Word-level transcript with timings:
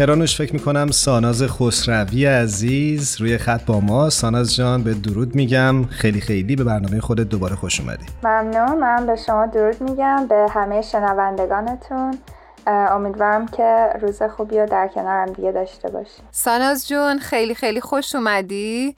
هرانوش 0.00 0.36
فکر 0.36 0.52
می‌کنم 0.52 0.90
ساناز 0.90 1.42
خسروی 1.42 2.26
عزیز 2.26 3.20
روی 3.20 3.38
خط 3.38 3.64
با 3.64 3.80
ما. 3.80 4.10
ساناز 4.10 4.56
جان 4.56 4.82
به 4.82 4.94
درود 4.94 5.34
میگم. 5.34 5.84
خیلی 5.84 6.20
خیلی 6.20 6.56
به 6.56 6.64
برنامه 6.64 7.00
خودت 7.00 7.28
دوباره 7.28 7.54
خوش 7.56 7.80
اومدی. 7.80 8.06
ممنون. 8.22 8.78
من 8.78 9.06
به 9.06 9.16
شما 9.26 9.46
درود 9.46 9.90
میگم. 9.90 10.26
به 10.28 10.46
همه 10.50 10.82
شنوندگانتون. 10.82 12.18
امیدوارم 12.68 13.46
که 13.46 13.88
روز 14.00 14.22
خوبی 14.22 14.58
رو 14.58 14.66
در 14.66 14.88
کنارم 14.94 15.32
دیگه 15.32 15.52
داشته 15.52 15.88
باشی 15.88 16.22
ساناز 16.30 16.88
جون 16.88 17.18
خیلی 17.18 17.54
خیلی 17.54 17.80
خوش 17.80 18.14
اومدی. 18.14 18.96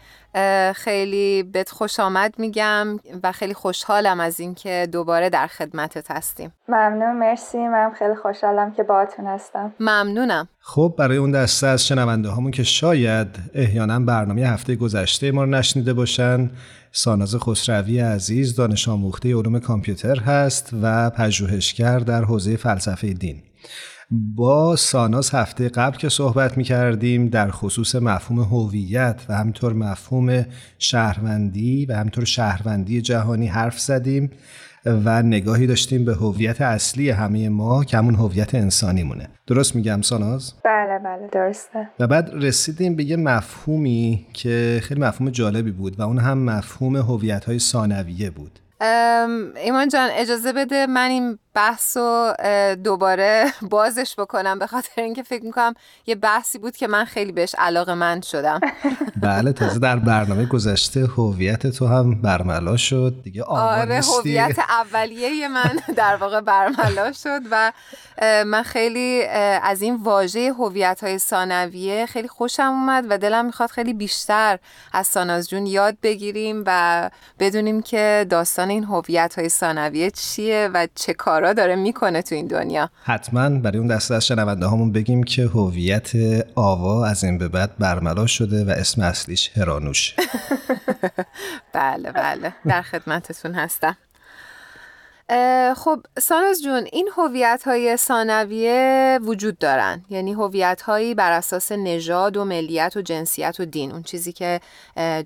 خیلی 0.74 1.42
بهت 1.42 1.70
خوش 1.70 2.00
آمد 2.00 2.34
میگم 2.38 2.86
و 3.22 3.32
خیلی 3.32 3.54
خوشحالم 3.54 4.20
از 4.20 4.40
اینکه 4.40 4.88
دوباره 4.92 5.30
در 5.30 5.46
خدمتت 5.46 6.10
هستیم. 6.10 6.52
ممنون 6.68 7.16
مرسی. 7.16 7.58
من 7.58 7.90
خیلی 7.98 8.14
خوشحالم 8.14 8.72
که 8.72 8.82
باهاتون 8.82 9.26
هستم. 9.26 9.74
ممنونم. 9.80 10.48
خب 10.60 10.94
برای 10.98 11.16
اون 11.16 11.30
دسته 11.30 11.66
از 11.66 11.86
شنونده 11.86 12.28
هامون 12.28 12.50
که 12.50 12.62
شاید 12.62 13.28
احیانا 13.54 14.00
برنامه 14.00 14.42
هفته 14.42 14.76
گذشته 14.76 15.32
ما 15.32 15.44
رو 15.44 15.50
نشنیده 15.50 15.92
باشن 15.92 16.50
ساناز 16.92 17.36
خسروی 17.36 18.00
عزیز 18.00 18.56
دانش 18.56 18.88
آموخته 18.88 19.36
علوم 19.36 19.58
کامپیوتر 19.58 20.20
هست 20.20 20.70
و 20.82 21.10
پژوهشگر 21.10 21.98
در 21.98 22.24
حوزه 22.24 22.56
فلسفه 22.56 23.12
دین. 23.12 23.42
با 24.10 24.76
ساناز 24.76 25.30
هفته 25.30 25.68
قبل 25.68 25.96
که 25.96 26.08
صحبت 26.08 26.58
می 26.58 26.64
کردیم 26.64 27.28
در 27.28 27.50
خصوص 27.50 27.94
مفهوم 27.94 28.40
هویت 28.40 29.20
و 29.28 29.34
همینطور 29.34 29.72
مفهوم 29.72 30.46
شهروندی 30.78 31.86
و 31.86 31.92
همینطور 31.92 32.24
شهروندی 32.24 33.00
جهانی 33.00 33.46
حرف 33.46 33.80
زدیم 33.80 34.30
و 34.84 35.22
نگاهی 35.22 35.66
داشتیم 35.66 36.04
به 36.04 36.14
هویت 36.14 36.60
اصلی 36.60 37.10
همه 37.10 37.48
ما 37.48 37.84
که 37.84 37.96
همون 37.96 38.14
هویت 38.14 38.54
انسانی 38.54 39.02
مونه 39.02 39.28
درست 39.46 39.76
میگم 39.76 40.02
ساناز؟ 40.02 40.54
بله 40.64 40.98
بله 40.98 41.28
درسته. 41.32 41.88
و 42.00 42.06
بعد 42.06 42.30
رسیدیم 42.32 42.96
به 42.96 43.04
یه 43.04 43.16
مفهومی 43.16 44.26
که 44.32 44.80
خیلی 44.82 45.00
مفهوم 45.00 45.30
جالبی 45.30 45.70
بود 45.70 46.00
و 46.00 46.02
اون 46.02 46.18
هم 46.18 46.38
مفهوم 46.38 46.96
هویت 46.96 47.44
های 47.44 47.58
ثانویه 47.58 48.30
بود. 48.30 48.58
ایمان 49.64 49.88
جان 49.88 50.10
اجازه 50.12 50.52
بده 50.52 50.86
من 50.86 51.10
این 51.10 51.38
بحث 51.54 51.96
رو 51.96 52.34
دوباره 52.84 53.52
بازش 53.70 54.14
بکنم 54.18 54.58
به 54.58 54.66
خاطر 54.66 55.02
اینکه 55.02 55.22
فکر 55.22 55.44
می‌کنم 55.44 55.74
یه 56.06 56.14
بحثی 56.14 56.58
بود 56.58 56.76
که 56.76 56.86
من 56.86 57.04
خیلی 57.04 57.32
بهش 57.32 57.54
علاقه 57.58 57.94
من 57.94 58.20
شدم. 58.20 58.60
بله 59.22 59.52
تازه 59.52 59.78
در 59.78 59.96
برنامه 59.96 60.46
گذشته 60.46 61.06
هویت 61.06 61.66
تو 61.66 61.86
هم 61.86 62.22
برملا 62.22 62.76
شد. 62.76 63.14
دیگه 63.24 63.42
آره 63.42 64.00
هویت 64.18 64.58
اولیه 64.58 65.48
من 65.48 65.78
در 65.96 66.16
واقع 66.16 66.40
برملا 66.40 67.12
شد 67.12 67.40
و 67.50 67.72
من 68.46 68.62
خیلی 68.62 69.22
از 69.62 69.82
این 69.82 69.96
واژه 70.02 70.52
هویت 70.52 71.04
های 71.04 71.18
ثانویه 71.18 72.06
خیلی 72.06 72.28
خوشم 72.28 72.62
اومد 72.62 73.06
و 73.08 73.18
دلم 73.18 73.46
می‌خواد 73.46 73.70
خیلی 73.70 73.94
بیشتر 73.94 74.58
از 74.92 75.06
ساناز 75.06 75.48
جون 75.48 75.66
یاد 75.66 75.96
بگیریم 76.02 76.62
و 76.66 77.10
بدونیم 77.38 77.82
که 77.82 78.26
داستان 78.30 78.70
این 78.70 78.84
هویت 78.84 79.34
های 79.38 79.48
ثانویه 79.48 80.10
چیه 80.10 80.70
و 80.74 80.88
چه 80.94 81.14
کار 81.14 81.39
کارا 81.40 81.52
داره 81.52 81.76
می‌کنه 81.76 82.22
تو 82.22 82.34
این 82.34 82.46
دنیا. 82.46 82.90
حتما 83.02 83.48
برای 83.50 83.78
اون 83.78 83.86
دسته 83.86 84.14
از 84.14 84.26
شنونده 84.26 84.66
هامون 84.66 84.92
بگیم 84.92 85.22
که 85.22 85.42
هویت 85.42 86.10
آوا 86.54 87.06
از 87.06 87.24
این 87.24 87.38
به 87.38 87.48
بعد 87.48 87.70
برملا 87.78 88.26
شده 88.26 88.64
و 88.64 88.70
اسم 88.70 89.02
اصلیش 89.02 89.50
هرانوش. 89.56 90.14
بله 91.72 92.12
بله. 92.12 92.52
در 92.66 92.82
خدمتتون 92.82 93.54
هستم. 93.54 93.96
خب 95.76 96.00
ساناز 96.18 96.62
جون 96.62 96.86
این 96.92 97.08
هویت 97.16 97.62
های 97.64 97.96
ثانویه 97.96 99.18
وجود 99.22 99.58
دارن. 99.58 100.04
یعنی 100.10 100.32
هویت 100.32 100.82
هایی 100.82 101.14
بر 101.14 101.32
اساس 101.32 101.72
نژاد 101.72 102.36
و 102.36 102.44
ملیت 102.44 102.92
و 102.96 103.02
جنسیت 103.02 103.56
و 103.60 103.64
دین 103.64 103.92
اون 103.92 104.02
چیزی 104.02 104.32
که 104.32 104.60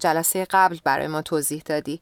جلسه 0.00 0.47
قبل 0.50 0.77
برای 0.84 1.06
ما 1.06 1.22
توضیح 1.22 1.62
دادی. 1.66 2.00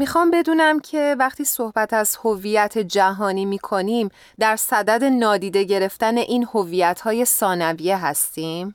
می‌خوام 0.00 0.30
بدونم 0.30 0.80
که 0.80 1.16
وقتی 1.18 1.44
صحبت 1.44 1.92
از 1.92 2.16
هویت 2.24 2.78
جهانی 2.78 3.44
می‌کنیم 3.44 4.08
در 4.38 4.56
صدد 4.56 5.04
نادیده 5.04 5.64
گرفتن 5.64 6.16
این 6.16 6.46
هویت 6.54 7.00
های 7.00 7.24
ثانویه 7.24 8.06
هستیم؟ 8.06 8.74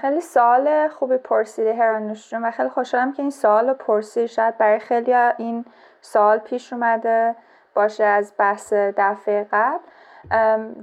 خیلی 0.00 0.20
سوال 0.20 0.88
خوبی 0.88 1.16
پرسیده 1.16 1.74
هرانوش 1.74 2.30
جون 2.30 2.44
و 2.44 2.50
خیلی 2.50 2.68
خوشحالم 2.68 3.12
که 3.12 3.22
این 3.22 3.30
سوال 3.30 3.72
پرسید. 3.72 4.26
شاید 4.26 4.58
برای 4.58 4.78
خیلی 4.78 5.14
این 5.14 5.64
سوال 6.00 6.38
پیش 6.38 6.72
اومده 6.72 7.36
باشه 7.74 8.04
از 8.04 8.32
بحث 8.38 8.72
دفعه 8.72 9.46
قبل. 9.52 9.78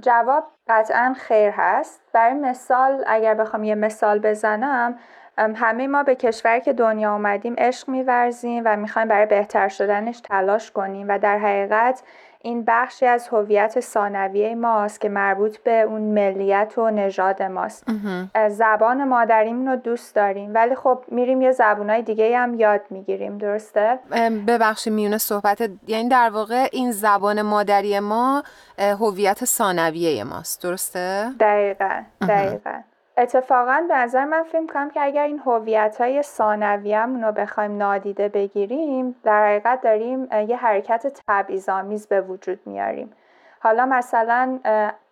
جواب 0.00 0.44
قطعا 0.68 1.14
خیر 1.18 1.50
هست. 1.56 2.00
برای 2.12 2.34
مثال 2.34 3.04
اگر 3.06 3.34
بخوام 3.34 3.64
یه 3.64 3.74
مثال 3.74 4.18
بزنم 4.18 4.98
همه 5.38 5.86
ما 5.86 6.02
به 6.02 6.14
کشوری 6.14 6.60
که 6.60 6.72
دنیا 6.72 7.12
آمدیم 7.12 7.54
عشق 7.58 7.88
میورزیم 7.88 8.62
و 8.66 8.76
می‌خوایم 8.76 9.08
برای 9.08 9.26
بهتر 9.26 9.68
شدنش 9.68 10.20
تلاش 10.20 10.70
کنیم 10.70 11.06
و 11.08 11.18
در 11.18 11.38
حقیقت 11.38 12.02
این 12.44 12.64
بخشی 12.66 13.06
از 13.06 13.28
هویت 13.28 13.80
ثانویه 13.80 14.54
ماست 14.54 15.00
که 15.00 15.08
مربوط 15.08 15.58
به 15.58 15.80
اون 15.80 16.00
ملیت 16.00 16.78
و 16.78 16.90
نژاد 16.90 17.42
ماست. 17.42 17.86
زبان 18.48 19.04
مادریم 19.04 19.68
رو 19.68 19.76
دوست 19.76 20.14
داریم 20.14 20.54
ولی 20.54 20.74
خب 20.74 21.04
میریم 21.08 21.42
یه 21.42 21.52
زبونای 21.52 22.02
دیگه 22.02 22.38
هم 22.38 22.54
یاد 22.54 22.80
می‌گیریم 22.90 23.38
درسته؟ 23.38 23.98
ببخشی 24.46 24.90
میونه 24.90 25.18
صحبت 25.18 25.70
یعنی 25.86 26.08
در 26.08 26.30
واقع 26.30 26.68
این 26.72 26.92
زبان 26.92 27.42
مادری 27.42 28.00
ما 28.00 28.42
هویت 28.78 29.44
ثانویه 29.44 30.24
ماست 30.24 30.62
درسته؟ 30.62 31.30
دقیقا 31.40 32.02
دقیقا. 32.28 32.80
اتفاقا 33.16 33.84
به 33.88 33.94
نظر 33.94 34.24
من 34.24 34.42
فکر 34.42 34.66
کنم 34.66 34.90
که 34.90 35.02
اگر 35.02 35.22
این 35.22 35.38
هویت 35.38 35.96
های 36.00 36.22
ثانویه‌مون 36.22 37.24
رو 37.24 37.32
بخوایم 37.32 37.76
نادیده 37.76 38.28
بگیریم 38.28 39.16
در 39.24 39.46
حقیقت 39.46 39.80
داریم 39.80 40.28
یه 40.48 40.56
حرکت 40.56 41.22
تبعیض‌آمیز 41.28 42.06
به 42.06 42.20
وجود 42.20 42.60
میاریم. 42.66 43.12
حالا 43.60 43.86
مثلا 43.86 44.58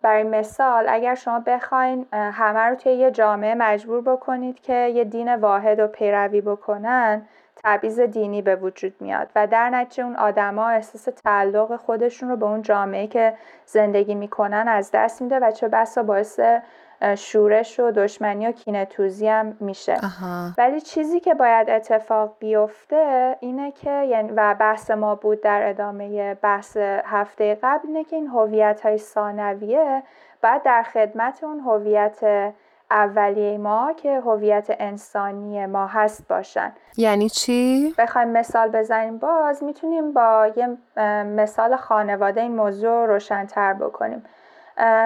برای 0.01 0.23
مثال 0.23 0.85
اگر 0.89 1.15
شما 1.15 1.39
بخواین 1.39 2.05
همه 2.13 2.59
رو 2.59 2.75
توی 2.75 2.91
یه 2.91 3.11
جامعه 3.11 3.55
مجبور 3.55 4.01
بکنید 4.01 4.59
که 4.59 4.73
یه 4.73 5.03
دین 5.03 5.35
واحد 5.35 5.81
رو 5.81 5.87
پیروی 5.87 6.41
بکنن 6.41 7.21
تبعیض 7.63 7.99
دینی 7.99 8.41
به 8.41 8.55
وجود 8.55 8.93
میاد. 8.99 9.29
و 9.35 9.47
در 9.47 9.69
نتیجه 9.69 10.03
اون 10.03 10.15
آدما 10.15 10.69
احساس 10.69 11.03
تعلق 11.25 11.75
خودشون 11.75 12.29
رو 12.29 12.35
به 12.35 12.45
اون 12.45 12.61
جامعه 12.61 13.07
که 13.07 13.33
زندگی 13.65 14.15
می‌کنن 14.15 14.67
از 14.67 14.91
دست 14.93 15.21
میده 15.21 15.39
و 15.39 15.51
چه 15.51 15.67
بسا 15.67 16.03
باعث 16.03 16.39
شورش 17.17 17.79
و 17.79 17.91
دشمنی 17.91 18.47
و 18.47 18.51
کینتوزی 18.51 19.27
هم 19.27 19.57
میشه. 19.59 19.97
ولی 20.57 20.81
چیزی 20.81 21.19
که 21.19 21.33
باید 21.33 21.69
اتفاق 21.69 22.35
بیفته 22.39 23.37
اینه 23.39 23.71
که 23.71 23.91
یعنی 23.91 24.31
و 24.35 24.55
بحث 24.59 24.91
ما 24.91 25.15
بود 25.15 25.41
در 25.41 25.69
ادامه 25.69 26.33
بحث 26.33 26.77
هفته 27.05 27.57
قبل 27.63 27.87
اینه 27.87 28.03
که 28.03 28.15
این 28.15 28.27
هویت 28.27 28.81
های 28.81 28.97
ثانویه 28.97 30.03
باید 30.43 30.63
در 30.63 30.83
خدمت 30.83 31.43
اون 31.43 31.59
هویت 31.59 32.19
اولیه 32.91 33.57
ما 33.57 33.93
که 33.93 34.19
هویت 34.19 34.67
انسانی 34.79 35.65
ما 35.65 35.87
هست 35.87 36.27
باشن. 36.27 36.71
یعنی 36.97 37.29
چی؟ 37.29 37.95
بخوایم 37.97 38.27
مثال 38.27 38.69
بزنیم. 38.69 39.17
باز 39.17 39.63
می‌تونیم 39.63 40.13
با 40.13 40.49
یه 40.55 40.77
مثال 41.23 41.75
خانواده 41.75 42.41
این 42.41 42.55
موضوع 42.55 43.05
روشنتر 43.05 43.73
بکنیم. 43.73 44.23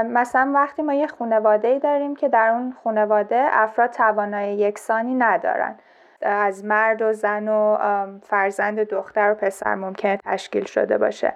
مثلا 0.05 0.51
وقتی 0.55 0.81
ما 0.81 0.93
یه 0.93 1.07
خانواده 1.07 1.79
داریم 1.79 2.15
که 2.15 2.29
در 2.29 2.49
اون 2.49 2.75
خانواده 2.83 3.45
افراد 3.51 3.89
توانایی 3.89 4.57
یکسانی 4.57 5.15
ندارن. 5.15 5.75
از 6.21 6.65
مرد 6.65 7.01
و 7.01 7.13
زن 7.13 7.47
و 7.47 7.77
فرزند 8.23 8.79
دختر 8.79 9.31
و 9.31 9.35
پسر 9.35 9.75
ممکنه 9.75 10.17
تشکیل 10.25 10.65
شده 10.65 10.97
باشه. 10.97 11.33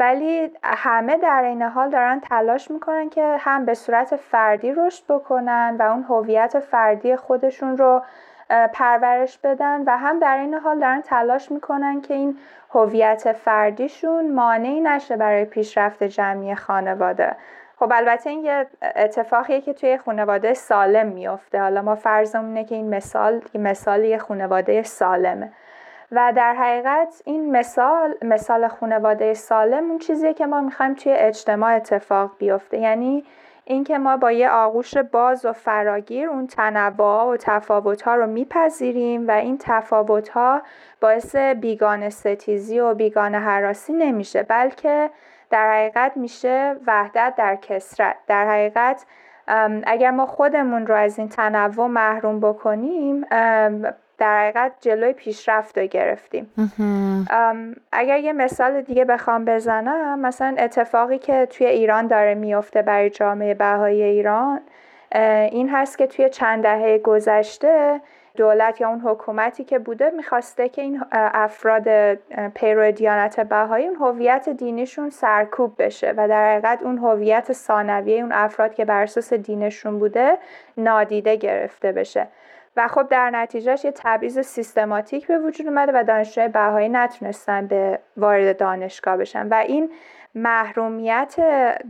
ولی 0.00 0.50
همه 0.62 1.16
در 1.16 1.42
این 1.42 1.62
حال 1.62 1.90
دارن 1.90 2.20
تلاش 2.20 2.70
می‌کنن 2.70 3.08
که 3.08 3.36
هم 3.40 3.64
به 3.64 3.74
صورت 3.74 4.16
فردی 4.16 4.72
رشد 4.72 5.04
بکنن 5.08 5.76
و 5.78 5.82
اون 5.82 6.02
هویت 6.02 6.58
فردی 6.58 7.16
خودشون 7.16 7.76
رو 7.76 8.02
پرورش 8.72 9.38
بدن 9.38 9.82
و 9.86 9.98
هم 9.98 10.18
در 10.18 10.38
این 10.38 10.54
حال 10.54 10.80
دارن 10.80 11.00
تلاش 11.00 11.50
می‌کنن 11.50 12.00
که 12.00 12.14
این 12.14 12.38
هویت 12.74 13.32
فردیشون 13.32 14.32
مانعی 14.32 14.80
نشه 14.80 15.16
برای 15.16 15.44
پیشرفت 15.44 16.02
جمعی 16.02 16.54
خانواده. 16.54 17.36
خب 17.82 17.92
البته 17.94 18.30
این 18.30 18.44
یه 18.44 18.66
اتفاقیه 18.96 19.60
که 19.60 19.72
توی 19.72 19.98
خانواده 19.98 20.54
سالم 20.54 21.06
میفته 21.06 21.60
حالا 21.60 21.82
ما 21.82 21.94
فرضمونه 21.94 22.64
که 22.64 22.74
این 22.74 22.94
مثال 22.94 23.42
مثال 23.54 24.04
یه 24.04 24.18
خانواده 24.18 24.82
سالمه. 24.82 25.52
و 26.12 26.32
در 26.36 26.54
حقیقت 26.54 27.22
این 27.24 27.56
مثال 27.56 28.14
مثال 28.22 28.68
خانواده 28.68 29.34
سالم 29.34 29.90
اون 29.90 29.98
چیزیه 29.98 30.34
که 30.34 30.46
ما 30.46 30.60
می‌خوایم 30.60 30.94
توی 30.94 31.12
اجتماع 31.12 31.76
اتفاق 31.76 32.30
بیفته. 32.38 32.78
یعنی 32.78 33.24
اینکه 33.64 33.98
ما 33.98 34.16
با 34.16 34.32
یه 34.32 34.50
آغوش 34.50 34.96
باز 34.98 35.44
و 35.44 35.52
فراگیر 35.52 36.28
اون 36.28 36.46
تنوع 36.46 37.32
و 37.32 37.36
تفاوت 37.36 38.08
رو 38.08 38.26
میپذیریم 38.26 39.28
و 39.28 39.30
این 39.30 39.58
تفاوت 39.60 40.30
باعث 41.00 41.36
بیگانه 41.36 42.10
ستیزی 42.10 42.80
و 42.80 42.94
بیگانه 42.94 43.38
حراسی 43.38 43.92
نمیشه 43.92 44.42
بلکه 44.42 45.10
در 45.52 45.72
حقیقت 45.72 46.16
میشه 46.16 46.74
وحدت 46.86 47.34
در 47.36 47.56
کسرت. 47.56 48.16
در 48.26 48.48
حقیقت 48.48 49.04
اگر 49.86 50.10
ما 50.10 50.26
خودمون 50.26 50.86
رو 50.86 50.94
از 50.94 51.18
این 51.18 51.28
تنوع 51.28 51.86
محروم 51.86 52.40
بکنیم 52.40 53.24
در 54.18 54.40
حقیقت 54.40 54.72
جلوی 54.80 55.12
پیشرفت 55.12 55.78
رو 55.78 55.86
گرفتیم. 55.86 56.52
اگر 57.92 58.18
یه 58.18 58.32
مثال 58.32 58.80
دیگه 58.80 59.04
بخوام 59.04 59.44
بزنم 59.44 60.18
مثلا 60.18 60.54
اتفاقی 60.58 61.18
که 61.18 61.46
توی 61.46 61.66
ایران 61.66 62.06
داره 62.06 62.34
میفته 62.34 62.82
برای 62.82 63.10
جامعه 63.10 63.54
بهایی 63.54 64.02
ایران 64.02 64.60
این 65.50 65.68
هست 65.68 65.98
که 65.98 66.06
توی 66.06 66.28
چند 66.28 66.62
دهه 66.62 66.98
گذشته 66.98 68.00
دولت 68.36 68.80
یا 68.80 68.88
اون 68.88 69.00
حکومتی 69.00 69.64
که 69.64 69.78
بوده 69.78 70.10
می‌خواسته 70.10 70.68
که 70.68 70.82
این 70.82 71.04
افراد 71.12 72.14
پیرو 72.54 72.90
دیانت 72.90 73.40
بهایی 73.40 73.86
اون 73.86 73.96
هویت 73.96 74.48
دینیشون 74.48 75.10
سرکوب 75.10 75.74
بشه 75.78 76.14
و 76.16 76.28
در 76.28 76.52
حقیقت 76.52 76.82
اون 76.82 76.98
هویت 76.98 77.52
ثانویه 77.52 78.22
اون 78.22 78.32
افراد 78.32 78.74
که 78.74 78.84
بر 78.84 79.02
اساس 79.02 79.32
دینشون 79.32 79.98
بوده 79.98 80.38
نادیده 80.76 81.36
گرفته 81.36 81.92
بشه. 81.92 82.28
و 82.76 82.88
خب 82.88 83.08
در 83.08 83.30
نتیجهش 83.30 83.84
یه 83.84 83.92
تبعیض 83.92 84.38
سیستماتیک 84.38 85.26
به 85.26 85.38
وجود 85.38 85.66
اومده 85.66 85.92
و 85.94 86.04
دانشجوهای 86.04 86.48
بهایی 86.48 86.88
نتونستن 86.88 87.66
به 87.66 87.98
وارد 88.16 88.56
دانشگاه 88.56 89.16
بشن. 89.16 89.48
و 89.48 89.54
این 89.54 89.90
محرومیت 90.34 91.36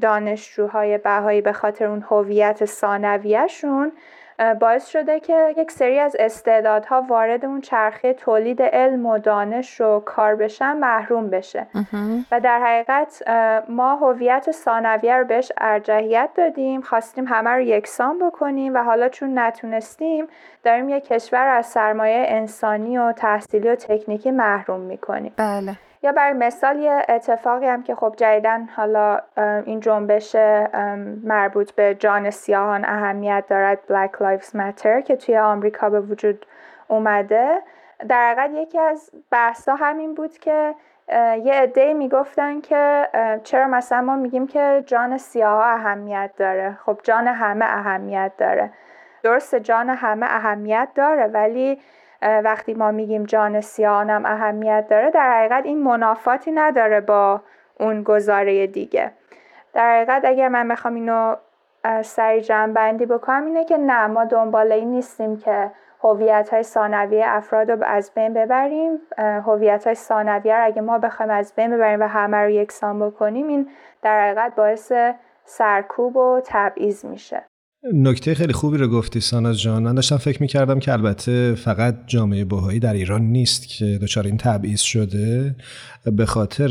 دانشجوهای 0.01 0.99
بهایی 0.99 1.41
به 1.41 1.53
خاطر 1.53 1.87
اون 1.87 2.05
هویت 2.11 2.65
ثانویهشون 2.65 3.93
باعث 4.61 4.87
شده 4.89 5.21
که 5.21 5.55
یک 5.57 5.71
سری 5.71 5.99
از 5.99 6.17
استعدادها 6.19 7.03
وارد 7.09 7.45
اون 7.45 7.61
چرخه 7.61 8.13
تولید 8.13 8.63
علم 8.63 9.07
و 9.07 9.19
دانش 9.19 9.81
و 9.81 10.01
کار 10.01 10.37
بشن 10.37 10.77
محروم 10.77 11.31
بشه. 11.31 11.67
و 12.33 12.41
در 12.41 12.61
حقیقت 12.61 13.23
ما 13.69 13.95
هویت 13.95 14.51
ثانویه 14.51 15.17
رو 15.17 15.25
بهش 15.25 15.53
ارجحیت 15.59 16.31
دادیم 16.35 16.81
خواستیم 16.81 17.25
همه 17.29 17.51
رو 17.51 17.61
یکسان 17.61 18.19
بکنیم 18.19 18.75
و 18.75 18.79
حالا 18.79 19.09
چون 19.09 19.39
نتونستیم 19.39 20.27
داریم 20.65 20.89
یک 20.89 21.05
کشور 21.05 21.47
از 21.47 21.67
سرمایه 21.67 22.25
انسانی 22.29 22.99
و 22.99 23.13
تحصیلی 23.13 23.69
و 23.69 23.75
تکنیکی 23.75 24.31
محروم 24.31 24.81
می‌کنیم. 24.81 25.33
بله. 25.37 25.77
یا 26.03 26.13
برای 26.13 26.33
مثال 26.33 26.79
یه 26.79 27.03
اتفاقی 27.09 27.67
هم 27.67 27.83
که 27.83 27.95
خب 27.95 28.15
جدیدن 28.17 28.69
حالا 28.77 29.21
این 29.65 29.81
جنبش 29.81 30.37
مربوط 31.25 31.73
به 31.73 31.95
جان 31.95 32.31
سیاهان 32.31 32.85
اهمیت 32.85 33.45
دارد 33.49 33.79
Black 33.89 34.17
Lives 34.17 34.49
Matter 34.49 35.03
که 35.05 35.17
توی 35.17 35.39
آمریکا 35.39 35.91
به 35.91 36.01
وجود 36.01 36.47
اومده. 36.89 37.63
در 38.09 38.31
حقیقت 38.31 38.51
یکی 38.55 38.79
از 38.79 39.11
بحثا 39.31 39.75
همین 39.75 40.15
بود 40.15 40.39
که 40.39 40.75
یه 41.45 41.55
عده 41.55 41.95
می‌گفتن 41.95 42.61
که 42.61 43.09
چرا 43.45 43.67
مثلا 43.67 44.01
ما 44.01 44.17
میگیم 44.17 44.47
که 44.47 44.83
جان 44.87 45.19
سیاه 45.19 45.67
اهمیت 45.67 46.31
داره. 46.37 46.79
خب 46.87 46.99
جان 47.03 47.29
همه 47.29 47.65
اهمیت 47.65 48.33
داره. 48.39 48.71
درست 49.23 49.55
جان 49.55 49.91
همه 49.91 50.27
اهمیت 50.27 50.89
داره 50.95 51.27
ولی 51.27 51.81
وقتی 52.23 52.75
ما 52.75 52.91
میگیم 52.91 53.25
جان 53.25 53.61
سیانم 53.61 54.27
اهمیت 54.27 54.87
داره 54.91 55.11
در 55.11 55.39
حقیقت 55.39 55.67
این 55.67 55.83
منافاتی 55.83 56.51
نداره 56.51 57.01
با 57.01 57.41
اون 57.81 58.03
گزاره 58.03 58.67
دیگه. 58.67 59.13
در 59.75 59.97
حقیقت 59.97 60.25
اگر 60.25 60.49
من 60.49 60.69
بخوام 60.69 60.95
اینو 60.95 61.37
سری 62.03 62.41
جمع 62.41 62.73
بندی 62.73 63.07
بکنم 63.07 63.45
اینه 63.45 63.65
که 63.65 63.77
نه 63.77 64.07
ما 64.07 64.25
دنبال 64.25 64.73
این 64.73 64.91
نیستیم 64.91 65.37
که 65.37 65.71
هویت 66.05 66.49
های 66.53 66.63
ثانویه 66.63 67.25
افراد 67.29 67.71
رو 67.71 67.85
از 67.85 68.11
بین 68.15 68.35
ببریم. 68.35 68.99
هویت 69.19 69.85
های 69.85 69.95
ثانویه 69.95 70.57
رو 70.57 70.65
اگه 70.65 70.81
ما 70.81 70.99
بخوایم 70.99 71.31
از 71.33 71.53
بین 71.57 71.77
ببریم 71.77 72.01
و 72.01 72.07
همه 72.07 72.37
رو 72.37 72.51
یکسان 72.51 72.99
بکنیم 72.99 73.49
این 73.49 73.71
در 74.03 74.23
حقیقت 74.23 74.55
باعث 74.55 74.93
سرکوب 75.45 76.17
و 76.17 76.41
تبعیض 76.45 77.05
میشه. 77.05 77.52
نکته 77.91 78.35
خیلی 78.35 78.53
خوبی 78.53 78.79
رو 78.79 78.89
گفتی 78.89 79.21
ساناز 79.21 79.61
جان. 79.61 79.83
من 79.83 79.95
داشتم 79.95 80.17
فکر 80.17 80.43
می‌کردم 80.43 80.79
که 80.79 80.93
البته 80.93 81.55
فقط 81.55 81.97
جامعه 82.07 82.45
بهایی 82.45 82.81
در 82.81 82.95
ایران 82.95 83.23
نیست 83.23 83.69
که 83.69 83.99
دچار 84.03 84.27
این 84.27 84.37
تبعیض 84.37 84.81
شده. 84.81 85.57
به 86.05 86.27
خاطر 86.27 86.69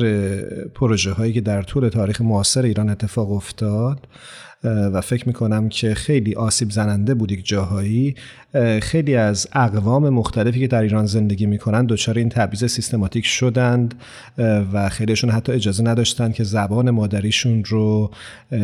پروژه 0.76 1.12
هایی 1.12 1.34
که 1.34 1.42
در 1.42 1.62
طول 1.62 1.90
تاریخ 1.90 2.22
معاصر 2.22 2.62
ایران 2.62 2.90
اتفاق 2.90 3.32
افتاد 3.32 4.08
و 4.64 5.02
فکر 5.02 5.28
می‌کنم 5.28 5.70
که 5.70 5.94
خیلی 5.94 6.36
آسیب 6.36 6.72
زننده 6.72 7.14
بود 7.14 7.32
یک 7.32 7.46
جاهایی. 7.48 8.16
خیلی 8.82 9.16
از 9.16 9.48
اقوام 9.54 10.10
مختلفی 10.10 10.60
که 10.60 10.68
در 10.68 10.82
ایران 10.82 11.06
زندگی 11.06 11.46
می‌کنند 11.46 11.88
دچار 11.88 12.18
این 12.18 12.30
تبعیض 12.30 12.66
سیستماتیک 12.66 13.26
شدند 13.26 13.96
و 14.74 14.90
خیلیشون 14.90 15.30
حتی 15.30 15.52
اجازه 15.52 15.84
نداشتند 15.84 16.34
که 16.34 16.44
زبان 16.44 16.90
مادریشون 16.90 17.64
رو 17.64 18.12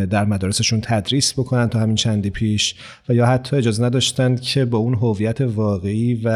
در 0.09 0.25
مدارسشون 0.25 0.81
تدریس 0.83 1.33
بکنن 1.33 1.69
تا 1.69 1.79
همین 1.79 1.95
چندی 1.95 2.29
پیش 2.29 2.75
و 3.09 3.13
یا 3.13 3.25
حتی 3.25 3.55
اجازه 3.55 3.83
نداشتند 3.83 4.41
که 4.41 4.65
با 4.65 4.77
اون 4.77 4.93
هویت 4.93 5.41
واقعی 5.41 6.21
و 6.23 6.29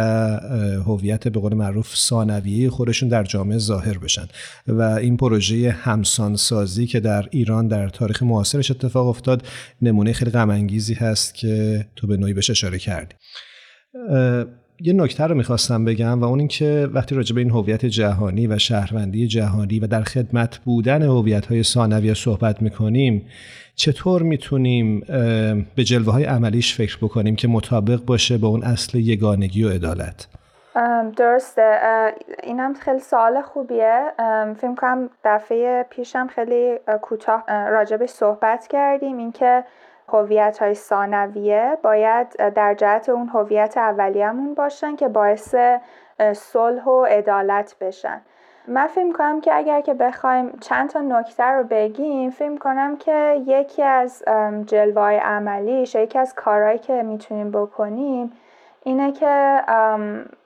هویت 0.86 1.28
به 1.28 1.40
قول 1.40 1.54
معروف 1.54 1.96
ثانویه 1.96 2.70
خودشون 2.70 3.10
در 3.10 3.24
جامعه 3.24 3.58
ظاهر 3.58 3.98
بشن. 3.98 4.28
و 4.68 4.82
این 4.82 5.18
پروژه 5.18 5.72
همسانسازی 5.72 6.88
که 6.88 7.00
در 7.00 7.28
ایران 7.32 7.68
در 7.68 7.90
تاریخ 7.90 8.24
معاصرش 8.24 8.72
اتفاق 8.72 9.08
افتاد 9.08 9.44
نمونه 9.82 10.14
خیلی 10.14 10.32
غم 10.32 10.50
انگیزی 10.50 10.94
هست 10.94 11.36
که 11.36 11.86
تو 11.96 12.08
به 12.08 12.18
نوعی 12.18 12.34
بهش 12.34 12.50
اشاره 12.50 12.80
کردی. 12.80 13.16
یه 14.84 14.94
نکته 14.94 15.24
رو 15.24 15.36
می‌خواستم 15.36 15.86
بگم 15.86 16.22
و 16.22 16.24
اون 16.24 16.40
اینکه 16.40 16.90
وقتی 16.94 17.16
راجع 17.16 17.36
به 17.36 17.42
این 17.42 17.50
هویت 17.50 17.86
جهانی 17.86 18.48
و 18.48 18.58
شهروندی 18.58 19.28
جهانی 19.28 19.80
و 19.80 19.88
در 19.88 20.04
خدمت 20.04 20.58
بودن 20.58 21.02
هویت 21.02 21.46
های 21.46 21.64
ثانویه 21.64 22.14
صحبت 22.14 22.62
می‌کنیم 22.62 23.22
چطور 23.76 24.24
می‌تونیم 24.24 25.00
به 25.76 25.84
جلوه 25.84 26.14
های 26.14 26.24
عملیش 26.24 26.74
فکر 26.74 26.98
بکنیم 26.98 27.36
که 27.36 27.48
مطابق 27.48 28.06
باشه 28.06 28.38
با 28.38 28.48
اون 28.48 28.64
اصل 28.64 28.98
یگانگی 28.98 29.64
و 29.64 29.70
عدالت؟ 29.70 30.28
درسته. 31.16 31.80
اینم 32.44 32.74
خیلی 32.74 33.00
سوال 33.00 33.42
خوبیه. 33.42 34.14
فیلم 34.58 34.76
کنم 34.76 35.10
دفعه 35.24 35.84
پیشم 35.90 36.28
خیلی 36.28 36.80
کوتاه 37.02 37.44
راجبش 37.48 38.10
صحبت 38.10 38.68
کردیم. 38.68 39.18
اینکه 39.18 39.64
هویت 40.10 40.58
های 40.62 40.74
ثانویه 40.74 41.78
باید 41.84 42.54
در 42.54 42.74
جهت 42.74 43.10
اون 43.10 43.28
هویت 43.28 43.78
اولیه‌مون 43.78 44.54
باشن 44.54 44.96
که 44.96 45.08
باعث 45.08 45.56
صلح 46.34 46.84
و 46.84 47.04
عدالت 47.04 47.76
بشن. 47.82 48.22
من 48.68 48.88
فکر 48.88 49.12
کنم 49.12 49.42
که 49.42 49.56
اگر 49.56 49.82
که 49.82 49.94
بخوایم 49.94 50.58
چند 50.62 50.90
تا 50.90 51.00
نکته 51.00 51.44
رو 51.44 51.64
بگیم 51.64 52.30
فکر 52.30 52.58
کنم 52.58 52.98
که 52.98 53.44
یکی 53.48 53.84
از 53.84 54.24
جلوه 54.66 55.04
عملیش 55.04 55.96
یکی 55.96 56.20
از 56.20 56.36
کارهایی 56.36 56.80
که 56.80 57.04
می‌تونیم 57.04 57.52
بکنیم 57.52 58.32
اینه 58.84 59.12
که 59.12 59.62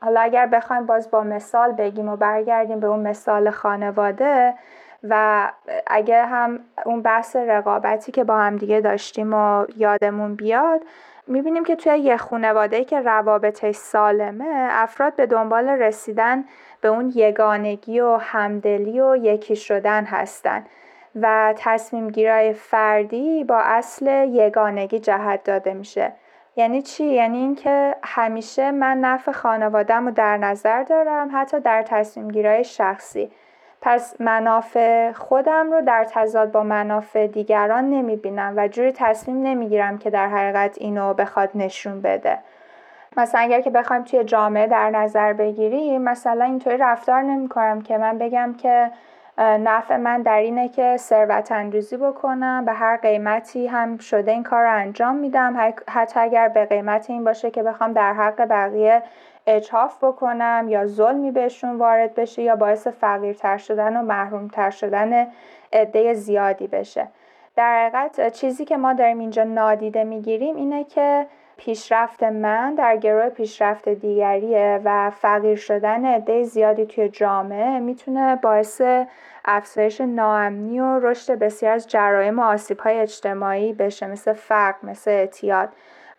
حالا 0.01 0.21
اگر 0.21 0.45
بخوایم 0.45 0.85
باز 0.85 1.11
با 1.11 1.23
مثال 1.23 1.71
بگیم 1.71 2.09
و 2.09 2.15
برگردیم 2.15 2.79
به 2.79 2.87
اون 2.87 2.99
مثال 2.99 3.49
خانواده 3.49 4.53
و 5.03 5.47
اگر 5.87 6.25
هم 6.25 6.59
اون 6.85 7.01
بحث 7.01 7.35
رقابتی 7.35 8.11
که 8.11 8.23
با 8.23 8.37
هم 8.37 8.57
دیگه 8.57 8.81
داشتیم 8.81 9.33
و 9.33 9.65
یادمون 9.77 10.35
بیاد 10.35 10.81
می‌بینیم 11.27 11.63
که 11.63 11.75
توی 11.75 11.99
یه 11.99 12.17
خانواده 12.17 12.83
که 12.83 12.99
روابطش 13.01 13.75
سالمه 13.75 14.67
افراد 14.71 15.15
به 15.15 15.25
دنبال 15.25 15.69
رسیدن 15.69 16.43
به 16.81 16.87
اون 16.87 17.11
یگانگی 17.15 17.99
و 17.99 18.17
همدلی 18.21 19.01
و 19.01 19.15
یکی 19.15 19.55
شدن 19.55 20.05
هستن 20.05 20.65
و 21.21 21.53
تصمیم 21.57 22.09
گیرای 22.09 22.53
فردی 22.53 23.43
با 23.43 23.57
اصل 23.57 24.27
یگانگی 24.27 24.99
جهت 24.99 25.43
داده 25.43 25.73
میشه. 25.73 26.11
یعنی 26.55 26.81
چی؟ 26.81 27.05
یعنی 27.05 27.37
اینکه 27.37 27.95
همیشه 28.03 28.71
من 28.71 28.97
نفع 28.97 29.31
خانوادم 29.31 30.05
رو 30.05 30.11
در 30.11 30.37
نظر 30.37 30.83
دارم 30.83 31.29
حتی 31.33 31.59
در 31.59 31.81
تصمیم 31.83 32.27
گیرای 32.27 32.63
شخصی 32.63 33.31
پس 33.81 34.21
منافع 34.21 35.11
خودم 35.11 35.71
رو 35.71 35.81
در 35.81 36.03
تضاد 36.03 36.51
با 36.51 36.63
منافع 36.63 37.27
دیگران 37.27 37.89
نمی 37.89 38.15
بینم 38.15 38.53
و 38.57 38.67
جوری 38.67 38.91
تصمیم 38.91 39.41
نمی‌گیرم 39.41 39.97
که 39.97 40.09
در 40.09 40.27
حقیقت 40.27 40.77
اینو 40.77 41.13
بخواد 41.13 41.49
نشون 41.55 42.01
بده 42.01 42.37
مثلا 43.17 43.41
اگر 43.41 43.61
که 43.61 43.69
بخوایم 43.69 44.03
توی 44.03 44.23
جامعه 44.23 44.67
در 44.67 44.89
نظر 44.89 45.33
بگیریم 45.33 46.01
مثلا 46.01 46.45
اینطوری 46.45 46.77
رفتار 46.77 47.21
نمی 47.21 47.49
کنم 47.49 47.81
که 47.81 47.97
من 47.97 48.17
بگم 48.17 48.55
که 48.57 48.91
نفع 49.37 49.97
من 49.97 50.21
در 50.21 50.37
اینه 50.37 50.69
که 50.69 50.97
ثروت 50.97 51.51
اندوزی 51.51 51.97
بکنم 51.97 52.65
به 52.65 52.73
هر 52.73 52.97
قیمتی 52.97 53.67
هم 53.67 53.97
شده 53.97 54.31
این 54.31 54.43
کار 54.43 54.63
رو 54.63 54.71
انجام 54.71 55.15
میدم. 55.15 55.73
حتی 55.87 56.19
اگر 56.19 56.47
به 56.47 56.65
قیمت 56.65 57.09
این 57.09 57.23
باشه 57.23 57.51
که 57.51 57.63
بخوام 57.63 57.93
در 57.93 58.13
حق 58.13 58.41
بقیه 58.41 59.03
اجحاف 59.47 60.03
بکنم 60.03 60.65
یا 60.69 60.85
ظلمی 60.85 61.31
بهشون 61.31 61.75
وارد 61.75 62.15
بشه 62.15 62.41
یا 62.41 62.55
باعث 62.55 62.87
فقیرتر 62.87 63.57
شدن 63.57 63.97
و 63.97 64.01
محرومتر 64.01 64.69
شدن 64.69 65.27
عده 65.73 66.13
زیادی 66.13 66.67
بشه. 66.67 67.07
در 67.55 67.89
حقیقت 67.89 68.33
چیزی 68.33 68.65
که 68.65 68.77
ما 68.77 68.93
داریم 68.93 69.19
اینجا 69.19 69.43
نادیده 69.43 70.03
می‌گیریم 70.03 70.55
اینه 70.55 70.83
که 70.83 71.25
پیشرفت 71.57 72.23
من 72.23 72.75
در 72.75 72.97
گروه 72.97 73.29
پیشرفت 73.29 73.89
دیگریه 73.89 74.81
و 74.85 75.09
فقیر 75.09 75.55
شدن 75.55 76.05
عده 76.05 76.43
زیادی 76.43 76.85
توی 76.85 77.09
جامعه 77.09 77.79
می‌تونه 77.79 78.35
باعث 78.35 78.81
افزایش 79.45 80.01
ناامنی 80.01 80.79
و 80.79 80.99
رشد 80.99 81.33
بسیار 81.39 81.73
از 81.73 81.87
جرایم 81.87 82.39
و 82.39 82.43
آسیب‌های 82.43 82.99
اجتماعی 82.99 83.73
بشه 83.73 84.07
مثل 84.07 84.33
فقر 84.33 84.77
مثل 84.83 85.11
اعتیاد. 85.11 85.69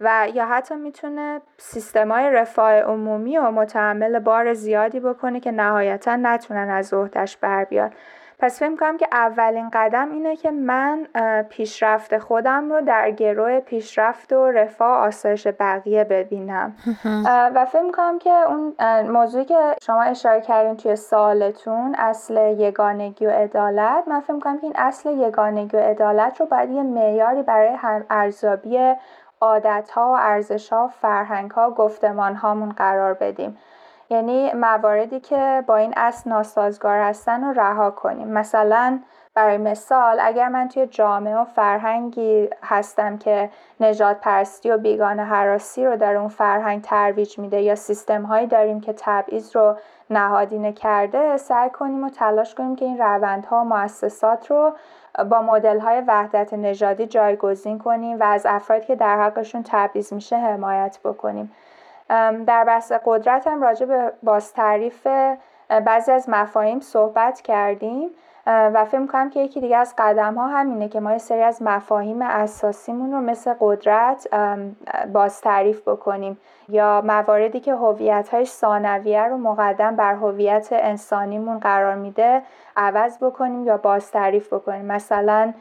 و 0.01 0.29
یا 0.35 0.47
حتی 0.47 0.75
می‌تونه 0.75 1.41
سیستمای 1.59 2.31
رفاه 2.31 2.73
عمومی 2.73 3.39
و 3.39 3.51
متحمل 3.51 4.19
بار 4.19 4.55
زیادی 4.55 5.01
بکنه 5.01 5.41
که 5.41 5.51
نهایتا 5.51 6.17
نتونن 6.17 6.69
از 6.71 6.95
عهدهش 6.95 7.37
بر 7.37 7.65
بیاد. 7.65 7.93
پس 8.39 8.59
فکر 8.59 8.77
کنم 8.77 8.97
که 8.97 9.09
اولین 9.13 9.71
قدم 9.73 10.13
اینه 10.13 10.37
که 10.37 10.51
من 10.51 11.07
پیشرفت 11.49 12.19
خودم 12.19 12.73
رو 12.73 12.81
در 12.81 13.11
گروه 13.11 13.61
پیشرفت 13.61 14.33
و 14.33 14.51
رفاه 14.51 14.97
آسایش 14.97 15.47
بقیه 15.47 16.05
ببینم. 16.05 16.75
و 17.55 17.65
فکر 17.65 17.91
کنم 17.91 18.19
که 18.19 18.31
اون 18.31 18.75
موضوعی 19.11 19.45
که 19.45 19.75
شما 19.83 20.03
اشاره 20.03 20.41
کردین 20.41 20.77
توی 20.77 20.97
سالتون 20.97 21.95
اصل 21.99 22.55
یگانگی 22.59 23.27
و 23.27 23.31
عدالت 23.31 24.09
من 24.09 24.21
فکر 24.21 24.39
کنم 24.39 24.59
که 24.59 24.65
این 24.65 24.77
اصل 24.77 25.11
یگانگی 25.11 25.77
و 25.77 25.81
عدالت 25.81 26.41
رو 26.41 26.47
باید 26.47 26.71
یه 26.71 26.83
معیاری 26.83 27.43
برای 27.43 27.79
ارزیابی 28.11 28.95
عادت 29.41 29.91
ها 29.91 30.13
و 30.13 30.17
ارزش 30.19 30.73
ها 30.73 30.85
و 30.85 30.89
فرهنگ 30.89 31.51
ها 31.51 31.71
و 31.71 31.75
گفتمان 31.75 32.35
هامون 32.35 32.69
قرار 32.69 33.15
بدیم. 33.15 33.59
یعنی 34.11 34.53
مواردی 34.53 35.21
که 35.21 35.65
با 35.67 35.77
این 35.77 35.95
اصل 35.97 36.31
ناسازگار 36.31 37.01
هستن 37.01 37.45
رو 37.45 37.61
رها 37.61 37.91
کنیم. 37.91 38.29
مثلا 38.29 39.01
برای 39.35 39.59
مثال 39.59 40.19
اگر 40.21 40.49
من 40.49 40.69
توی 40.69 40.87
جامعه 40.87 41.37
و 41.37 41.45
فرهنگی 41.45 42.49
هستم 42.63 43.19
که 43.19 43.51
نجات 43.81 44.21
پرستی 44.21 44.71
و 44.71 44.79
بیگانه 44.79 45.25
حراسی 45.25 45.87
رو 45.87 45.97
در 45.97 46.17
اون 46.17 46.29
فرهنگ 46.29 46.83
ترویج 46.83 47.39
میده 47.39 47.61
یا 47.61 47.75
سیستم 47.75 48.23
هایی 48.23 48.47
داریم 48.47 48.81
که 48.81 48.95
تبعیض 48.97 49.57
رو 49.57 49.77
نهادینه 50.11 50.73
کرده 50.73 51.37
سعی 51.37 51.71
کنیم 51.71 52.05
و 52.05 52.11
تلاش 52.11 52.55
کنیم 52.55 52.77
که 52.77 52.85
این 52.85 52.99
روندها 52.99 53.61
و 53.61 53.65
مؤسسات 53.65 54.51
رو 54.51 54.73
با 55.31 55.43
مدل 55.43 55.81
های 55.81 56.03
وحدت 56.07 56.55
نژادی 56.55 57.07
جایگزین 57.07 57.79
کنیم 57.79 58.21
و 58.21 58.23
از 58.23 58.47
افرادی 58.47 58.87
که 58.87 58.97
در 58.97 59.23
حقشون 59.23 59.63
تبعیض 59.67 60.13
میشه 60.13 60.37
حمایت 60.37 60.99
بکنیم. 61.05 61.53
در 62.47 62.65
بحث 62.67 62.93
قدرت 63.05 63.47
هم 63.47 63.63
راجع 63.63 63.87
به 63.87 64.13
بازتعریف 64.23 65.07
بعضی 65.69 66.13
از 66.13 66.29
مفاهیم 66.29 66.81
صحبت 66.81 67.41
کردیم 67.41 68.11
و 68.47 68.85
فکر 68.85 68.99
می‌کنم 68.99 69.31
که 69.31 69.41
یکی 69.41 69.61
دیگه 69.61 69.77
از 69.77 69.95
قدم 69.99 70.35
ها 70.35 70.47
همینه 70.47 70.89
که 70.89 71.01
ما 71.01 71.13
یه 71.13 71.19
سری 71.19 71.43
از 71.43 71.63
مفاهیم 71.63 72.23
اساسیمون 72.23 73.13
رو 73.13 73.21
مثل 73.21 73.55
قدرت 73.61 74.29
باز 75.13 75.41
تعریف 75.41 75.89
بکنیم 75.89 76.39
یا 76.69 77.03
مواردی 77.05 77.61
که 77.61 77.75
هویت 77.75 78.29
های 78.29 78.45
ثانویه 78.45 79.23
رو 79.23 79.37
مقدم 79.37 79.97
بر 79.97 80.15
هویت 80.15 80.69
انسانیمون 80.73 81.59
قرار 81.59 81.95
میده 81.95 82.43
عوض 82.77 83.19
بکنیم 83.19 83.65
یا 83.67 83.77
باز 83.77 84.11
تعریف 84.11 84.53
بکنیم. 84.53 84.85
مثلا 84.85 85.53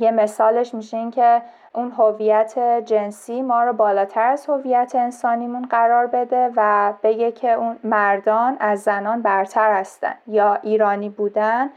یه 0.00 0.10
مثالش 0.10 0.74
میشه 0.74 0.96
این 0.96 1.10
که 1.10 1.42
اون 1.76 1.92
هویت 1.92 2.58
جنسی 2.84 3.42
ما 3.42 3.64
رو 3.64 3.72
بالاتر 3.72 4.26
از 4.26 4.46
هویت 4.46 4.92
انسانیمون 4.94 5.66
قرار 5.70 6.06
بده 6.06 6.50
و 6.56 6.92
بگه 7.02 7.32
که 7.32 7.52
اون 7.52 7.78
مردان 7.84 8.56
از 8.60 8.82
زنان 8.82 9.22
برتر 9.22 9.72
هستن 9.72 10.14
یا 10.26 10.54
ایرانی 10.54 11.08
بودن 11.08 11.70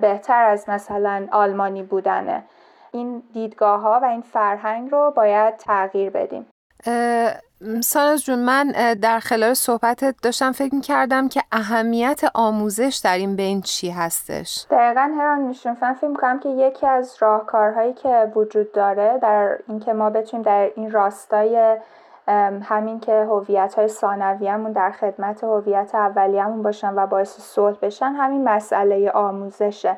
بهتر 0.00 0.44
از 0.44 0.68
مثلا 0.68 1.26
آلمانی 1.32 1.82
بودنه. 1.82 2.42
این 2.92 3.22
دیدگاه 3.32 3.80
ها 3.80 4.00
و 4.02 4.04
این 4.04 4.20
فرهنگ 4.20 4.90
رو 4.90 5.12
باید 5.16 5.56
تغییر 5.56 6.10
بدیم. 6.10 6.46
ساناز 7.80 8.24
جون 8.24 8.38
من 8.38 8.94
در 9.02 9.20
خلال 9.20 9.54
صحبتت 9.54 10.14
داشتم 10.22 10.52
فکر 10.52 10.80
کردم 10.80 11.28
که 11.28 11.42
اهمیت 11.52 12.20
آموزش 12.34 13.00
در 13.04 13.16
این 13.16 13.36
بین 13.36 13.60
چی 13.60 13.90
هستش؟ 13.90 14.66
دقیقا 14.70 15.10
هران 15.18 15.40
میشون 15.40 15.74
فکر 15.74 16.06
می‌کنم 16.06 16.40
که 16.40 16.48
یکی 16.48 16.86
از 16.86 17.16
راهکارهایی 17.20 17.92
که 17.92 18.32
وجود 18.34 18.72
داره 18.72 19.18
در 19.22 19.58
اینکه 19.68 19.92
ما 19.92 20.10
بتونیم 20.10 20.44
در 20.44 20.70
این 20.76 20.90
راستای 20.90 21.76
همین 22.62 23.00
که 23.00 23.12
هویت 23.12 23.74
های 23.74 23.88
ثانویه‌مون 23.88 24.72
در 24.72 24.90
خدمت 24.90 25.44
هویت 25.44 25.94
اولیه‌مون 25.94 26.62
باشن 26.62 26.94
و 26.94 27.06
باعث 27.06 27.40
صلح 27.40 27.76
بشن 27.82 28.12
همین 28.12 28.44
مسئله 28.44 29.10
آموزشه. 29.10 29.96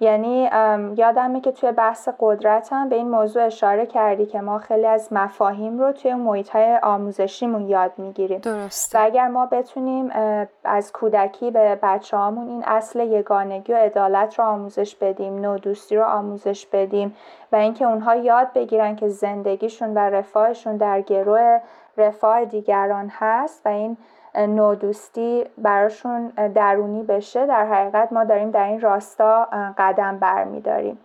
یعنی 0.00 0.50
یادمه 0.96 1.40
که 1.40 1.52
توی 1.52 1.72
بحث 1.72 2.08
قدرت 2.20 2.68
هم 2.72 2.88
به 2.88 2.96
این 2.96 3.10
موضوع 3.10 3.46
اشاره 3.46 3.86
کردی 3.86 4.26
که 4.26 4.40
ما 4.40 4.58
خیلی 4.58 4.86
از 4.86 5.12
مفاهیم 5.12 5.78
رو 5.78 5.92
توی 5.92 6.14
محیط 6.14 6.50
های 6.50 6.78
آموزشیمون 6.82 7.68
یاد 7.68 7.92
می‌گیریم. 7.96 8.38
درست 8.38 8.94
و 8.94 8.98
اگر 9.02 9.28
ما 9.28 9.46
بتونیم 9.46 10.10
از 10.64 10.92
کودکی 10.92 11.50
به 11.50 11.78
بچه 11.82 12.16
هامون 12.16 12.48
این 12.48 12.64
اصل 12.66 13.00
یگانگی 13.00 13.72
و 13.72 13.76
عدالت 13.76 14.38
رو 14.38 14.44
آموزش 14.44 14.96
بدیم 14.96 15.38
نودوستی 15.38 15.96
رو 15.96 16.04
آموزش 16.04 16.66
بدیم 16.66 17.16
و 17.52 17.56
اینکه 17.56 17.84
اونها 17.84 18.16
یاد 18.16 18.52
بگیرن 18.52 18.96
که 18.96 19.08
زندگیشون 19.08 19.94
و 19.94 19.98
رفاهشون 19.98 20.76
در 20.76 21.00
گروه 21.00 21.60
رفاه 21.96 22.44
دیگران 22.44 23.12
هست 23.12 23.66
و 23.66 23.68
این 23.68 23.96
نودوستی 24.36 25.44
براشون 25.58 26.32
درونی 26.54 27.02
بشه 27.02 27.46
در 27.46 27.66
حقیقت 27.66 28.12
ما 28.12 28.24
داریم 28.24 28.50
در 28.50 28.64
این 28.64 28.80
راستا 28.80 29.48
قدم 29.78 30.18
برمیداریم. 30.18 30.98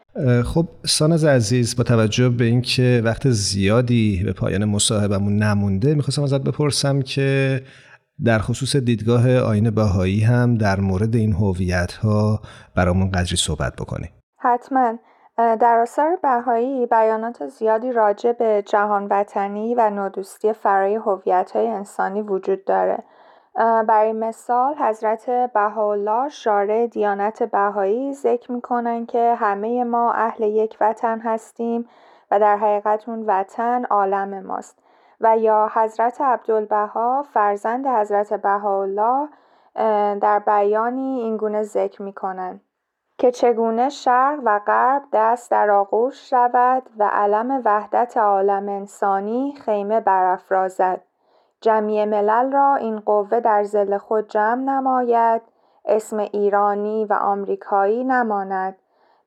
خب 0.46 0.66
سانز 0.86 1.26
عزیز 1.26 1.76
با 1.76 1.84
توجه 1.84 2.30
به 2.30 2.46
اینکه 2.46 3.02
وقت 3.06 3.30
زیادی 3.30 4.24
به 4.26 4.34
پایان 4.34 4.66
مصاحبمون 4.66 5.36
نمونده 5.36 5.96
می‌خواستم 5.96 6.24
ازت 6.24 6.42
بپرسم 6.42 7.02
که 7.02 7.62
در 8.26 8.40
خصوص 8.40 8.76
دیدگاه 8.76 9.38
آین 9.38 9.70
بهایی 9.70 10.22
هم 10.22 10.56
در 10.56 10.80
مورد 10.80 11.16
این 11.16 11.34
هویت 11.34 11.94
ها 11.94 12.42
برامون 12.76 13.12
قدری 13.12 13.36
صحبت 13.36 13.76
بکنی. 13.76 14.10
حتما. 14.40 14.94
در 15.38 15.80
آثار 15.80 16.16
بهایی 16.16 16.86
بیانات 16.86 17.48
زیادی 17.48 17.92
راجع 17.92 18.32
به 18.32 18.64
جهان 18.66 19.08
وطنی 19.10 19.76
و 19.76 19.90
نودوستی 19.90 20.54
فرای 20.54 20.96
هویت 20.96 21.52
های 21.52 21.68
انسانی 21.68 22.22
وجود 22.22 22.66
داره. 22.66 23.04
برای 23.88 24.14
مثال 24.14 24.76
حضرت 24.76 25.30
بهاءالله 25.30 26.30
شارع 26.30 26.88
دیانت 26.88 27.44
بهایی 27.44 28.14
ذکر 28.14 28.52
می‌کنن 28.52 29.06
که 29.06 29.36
همه 29.36 29.84
ما 29.84 30.12
اهل 30.12 30.44
یک 30.44 30.78
وطن 30.82 31.20
هستیم 31.20 31.90
و 32.32 32.40
در 32.40 32.58
حقیقت 32.58 33.10
اون 33.10 33.24
وطن 33.28 33.86
عالم 33.86 34.46
ماست. 34.46 34.80
و 35.22 35.38
یا 35.38 35.72
حضرت 35.74 36.22
عبدالبها 36.22 37.24
فرزند 37.34 37.88
حضرت 37.88 38.34
بهاءالله 38.34 39.30
در 40.20 40.40
بیانی 40.40 41.20
اینگونه 41.20 41.64
ذکر 41.64 42.02
می‌کنن 42.02 42.62
که 43.24 43.32
چگونه 43.32 43.90
شرق 43.90 44.40
و 44.44 44.60
غرب 44.68 45.04
دست 45.14 45.52
در 45.52 45.72
آغوش 45.72 46.30
شود 46.30 46.84
و 46.98 47.10
علم 47.14 47.62
وحدت 47.66 48.18
عالم 48.18 48.70
انسانی 48.70 49.56
خیمه 49.66 50.00
برافرازد. 50.00 51.02
جمعی 51.62 52.06
ملل 52.06 52.52
را 52.52 52.76
این 52.76 53.00
قوه 53.00 53.40
در 53.40 53.64
زل 53.64 53.98
خود 53.98 54.30
جمع 54.30 54.64
نماید. 54.64 55.42
اسم 55.86 56.18
ایرانی 56.18 57.06
و 57.06 57.14
آمریکایی 57.14 58.04
نماند. 58.04 58.76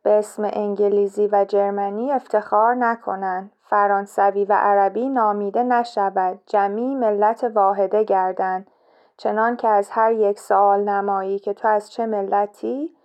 به 0.03 0.11
اسم 0.19 0.51
انگلیزی 0.53 1.29
و 1.33 1.45
جرمنی 1.45 2.13
افتخار 2.13 2.75
نکنند. 2.75 3.53
فرانسوی 3.63 4.45
و 4.45 4.53
عربی 4.53 5.09
نامیده 5.09 5.63
نشود. 5.63 6.39
جمعی 6.47 6.95
ملت 6.95 7.45
واحده 7.55 8.05
گردند. 8.05 8.67
چنان 9.17 9.57
که 9.57 9.69
از 9.69 9.91
هر 9.91 10.13
یک 10.13 10.39
سوال 10.39 10.89
نمایی 10.89 11.39
که 11.39 11.55
تو 11.55 11.69
از 11.69 11.93
چه 11.93 12.07
ملتی 12.07 12.96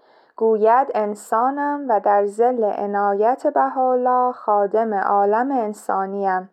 گوید 0.42 0.88
انسانم 0.96 1.86
و 1.90 2.00
در 2.00 2.26
زل 2.26 2.64
عنایت 2.64 3.48
بهاءالله 3.48 4.32
خادم 4.32 4.94
عالم 4.94 5.52
انسانیم. 5.52 6.50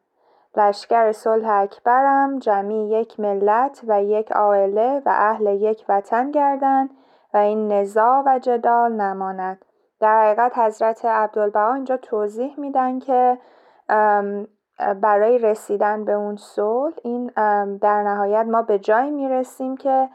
لشکر 0.57 1.13
صلح 1.13 1.51
اکبرم 1.51 2.39
جمعی 2.39 2.89
یک 2.89 3.21
ملت 3.21 3.81
و 3.89 4.03
یک 4.03 4.33
عائله 4.33 5.03
و 5.07 5.09
اهل 5.09 5.47
یک 5.47 5.85
وطن 5.89 6.31
گردند 6.31 6.91
و 7.35 7.37
این 7.37 7.73
نزاع 7.73 8.23
و 8.27 8.39
جدال 8.39 8.93
نماند. 8.93 9.65
در 10.01 10.23
حقیقت 10.23 10.59
حضرت 10.59 11.05
عبدالبها 11.05 11.75
اینجا 11.75 11.97
توضیح 11.97 12.61
میدن 12.61 12.99
که 12.99 13.39
برای 15.01 15.39
رسیدن 15.39 16.05
به 16.05 16.13
اون 16.13 16.37
صلح 16.37 16.95
این 17.05 17.27
در 17.77 18.03
نهایت 18.03 18.47
ما 18.47 18.63
به 18.63 18.79
جایی 18.79 19.11
می‌رسیم 19.11 19.77
که 19.77 20.09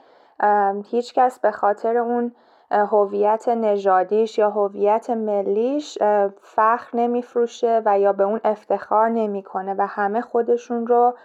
هیچکس 0.85 1.39
به 1.39 1.51
خاطر 1.51 1.97
اون 1.97 2.31
هویت 2.73 3.49
نژادیش 3.49 4.37
یا 4.37 4.49
هویت 4.49 5.09
ملیش 5.09 5.97
فخر 6.41 6.97
نمیفروشه 6.97 7.81
و 7.85 7.99
یا 7.99 8.13
به 8.13 8.23
اون 8.23 8.39
افتخار 8.43 9.09
نمی‌کنه 9.09 9.75
و 9.77 9.87
همه 9.87 10.21
خودشون 10.21 10.87
رو 10.87 11.15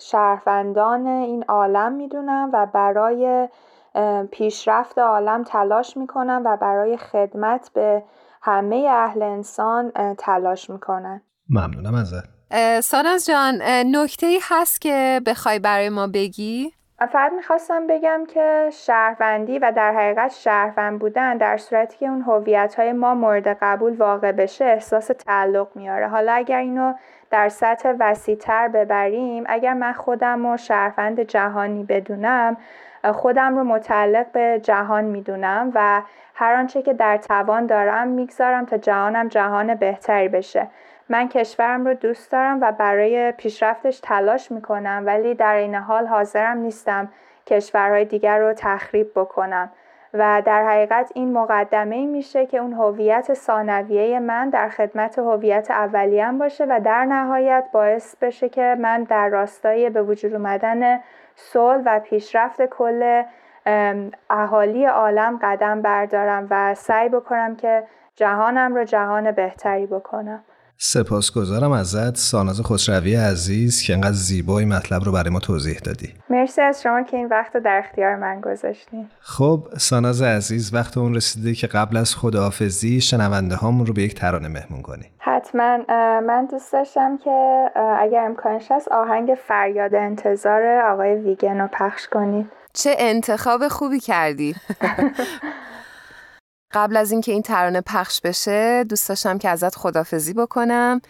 شهروندان 0.00 1.06
این 1.06 1.44
عالم 1.48 1.92
می‌دونن 1.92 2.50
و 2.52 2.66
برای 2.66 3.48
پیشرفت 4.30 4.98
عالم 4.98 5.44
تلاش 5.44 5.96
می‌کنن 5.96 6.42
و 6.44 6.56
برای 6.56 6.96
خدمت 6.96 7.70
به 7.74 8.02
همه 8.42 8.88
اهل 8.90 9.22
انسان 9.22 9.92
تلاش 10.18 10.70
می‌کنن 10.70 11.22
ممنونم 11.50 11.94
ازت 11.94 12.40
ساناز 12.80 13.26
جان 13.26 13.62
نکته 13.96 14.26
ای 14.26 14.40
هست 14.42 14.80
که 14.80 15.20
بخوای 15.26 15.58
برای 15.58 15.88
ما 15.88 16.06
بگی؟ 16.06 16.72
فقط 17.06 17.32
می‌خواستم 17.32 17.86
بگم 17.86 18.26
که 18.28 18.70
شهروندی 18.72 19.58
و 19.58 19.72
در 19.76 19.92
حقیقت 19.92 20.32
شهروند 20.32 20.98
بودن 20.98 21.36
در 21.36 21.56
صورتی 21.56 21.98
که 21.98 22.06
اون 22.06 22.22
هویت 22.22 22.74
های 22.74 22.92
ما 22.92 23.14
مورد 23.14 23.48
قبول 23.48 23.96
واقع 23.96 24.32
بشه 24.32 24.64
احساس 24.64 25.06
تعلق 25.06 25.68
میاره. 25.74 26.08
حالا 26.08 26.32
اگر 26.32 26.58
اینو 26.58 26.94
در 27.30 27.48
سطح 27.48 27.92
وسیعتر 27.98 28.68
ببریم 28.68 29.44
اگر 29.46 29.74
من 29.74 29.92
خودم 29.92 30.46
رو 30.46 30.56
شهروند 30.56 31.20
جهانی 31.20 31.84
بدونم 31.84 32.56
خودم 33.04 33.56
رو 33.56 33.64
متعلق 33.64 34.26
به 34.32 34.60
جهان 34.62 35.04
می‌دونم 35.04 35.72
و 35.74 36.02
هر 36.34 36.54
آنچه 36.54 36.82
که 36.82 36.92
در 36.92 37.16
توان 37.16 37.66
دارم 37.66 38.08
می‌گذارم 38.08 38.64
تا 38.64 38.76
جهانم 38.76 39.28
جهان 39.28 39.74
بهتری 39.74 40.28
بشه. 40.28 40.66
من 41.10 41.28
کشورم 41.28 41.86
رو 41.86 41.94
دوست 41.94 42.32
دارم 42.32 42.58
و 42.60 42.72
برای 42.72 43.32
پیشرفتش 43.32 44.00
تلاش 44.00 44.52
می‌کنم 44.52 45.02
ولی 45.06 45.34
در 45.34 45.54
این 45.54 45.74
حال 45.74 46.06
حاضرم 46.06 46.56
نیستم 46.56 47.08
کشورهای 47.46 48.04
دیگر 48.04 48.38
رو 48.38 48.52
تخریب 48.52 49.10
بکنم. 49.16 49.70
و 50.14 50.42
در 50.44 50.64
حقیقت 50.68 51.12
این 51.14 51.32
مقدمه 51.32 51.96
ای 51.96 52.06
میشه 52.06 52.46
که 52.46 52.58
اون 52.58 52.72
هویت 52.72 53.34
ثانویه 53.34 54.18
من 54.18 54.50
در 54.50 54.68
خدمت 54.68 55.18
هویت 55.18 55.70
اولیم 55.70 56.38
باشه 56.38 56.64
و 56.64 56.80
در 56.84 57.04
نهایت 57.04 57.64
باعث 57.72 58.16
بشه 58.16 58.48
که 58.48 58.76
من 58.80 59.02
در 59.02 59.28
راستای 59.28 59.90
به 59.90 60.02
وجود 60.02 60.34
اومدن 60.34 61.00
صلح 61.34 61.82
و 61.86 62.00
پیشرفت 62.00 62.66
کل 62.66 63.22
اهالی 64.30 64.86
عالم 64.86 65.38
قدم 65.42 65.82
بردارم 65.82 66.46
و 66.50 66.74
سعی 66.74 67.08
بکنم 67.08 67.56
که 67.56 67.82
جهانم 68.16 68.74
رو 68.74 68.84
جهان 68.84 69.32
بهتری 69.32 69.86
بکنم. 69.86 70.44
سپاسگزارم 70.82 71.72
ازت 71.72 72.16
ساناز 72.16 72.60
خسروی 72.60 73.14
عزیز 73.14 73.82
که 73.82 73.92
انقدر 73.92 74.12
زیبا 74.12 74.58
این 74.58 74.68
مطلب 74.68 75.04
رو 75.04 75.12
برای 75.12 75.30
ما 75.30 75.38
توضیح 75.38 75.78
دادی. 75.78 76.14
مرسی 76.30 76.60
از 76.60 76.82
شما 76.82 77.02
که 77.02 77.16
این 77.16 77.28
وقت 77.28 77.54
رو 77.54 77.60
در 77.60 77.82
اختیار 77.84 78.16
من 78.16 78.40
گذاشتین. 78.40 79.08
خب 79.20 79.68
ساناز 79.78 80.22
عزیز 80.22 80.74
وقت 80.74 80.98
اون 80.98 81.14
رسیده 81.14 81.54
که 81.54 81.66
قبل 81.66 81.96
از 81.96 82.14
خداحافظی 82.14 83.00
شنونده 83.00 83.54
هامون 83.54 83.86
رو 83.86 83.92
به 83.92 84.02
یک 84.02 84.14
ترانه 84.14 84.48
مهمون 84.48 84.82
کنی. 84.82 85.04
حتما. 85.18 85.78
من 86.26 86.48
دوست 86.50 86.72
داشتم 86.72 87.18
که 87.18 87.66
اگر 87.98 88.24
امکانش 88.24 88.70
هست 88.70 88.88
آهنگ 88.88 89.30
فریاد 89.48 89.94
انتظار 89.94 90.62
آقای 90.92 91.14
ویگن 91.14 91.60
رو 91.60 91.68
پخش 91.72 92.08
کنید 92.08 92.46
چه 92.72 92.94
انتخاب 92.98 93.68
خوبی 93.68 94.00
کردی. 94.00 94.54
قبل 96.72 96.96
از 96.96 97.12
اینکه 97.12 97.32
این 97.32 97.42
ترانه 97.42 97.80
پخش 97.80 98.20
بشه 98.20 98.84
دوست 98.84 99.08
داشتم 99.08 99.38
که 99.38 99.48
ازت 99.48 99.74
خدافزی 99.74 100.32
بکنم. 100.32 101.00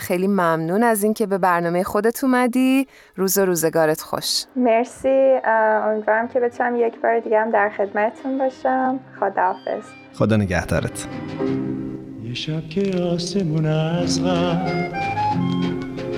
خیلی 0.00 0.26
ممنون 0.26 0.82
از 0.82 1.02
اینکه 1.02 1.26
به 1.26 1.38
برنامه 1.38 1.82
خودت 1.82 2.24
اومدی. 2.24 2.86
روز 3.16 3.38
و 3.38 3.44
روزگارت 3.44 4.00
خوش. 4.00 4.44
مرسی. 4.56 5.38
امیدوارم 5.44 6.28
که 6.28 6.40
بتونم 6.40 6.76
یک 6.76 7.00
بار 7.00 7.20
دیگه 7.20 7.40
هم 7.40 7.50
در 7.50 7.70
خدمتتون 7.76 8.38
باشم. 8.38 9.00
خداحافظ. 9.20 9.84
خدا 10.14 10.36
نگهدارت. 10.36 11.06
یه 12.24 12.34
شب 12.34 12.68
که 12.68 13.02
آسمون 13.02 13.66
از 13.66 14.20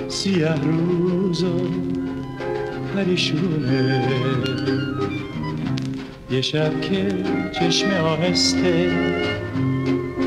سیه 0.09 0.55
روز 0.63 1.43
و 1.43 1.59
پریشونه. 2.95 4.09
یه 6.31 6.41
شب 6.41 6.81
که 6.81 7.07
چشم 7.53 7.91
آهسته 7.91 8.91